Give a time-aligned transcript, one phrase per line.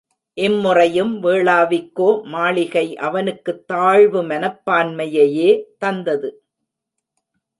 [0.37, 5.51] இம்முறையும் வேளாவிக்கோ மாளிகை அவனுக்குத் தாழ்வு மனப்பான்மையையே
[5.77, 6.29] தந்தது.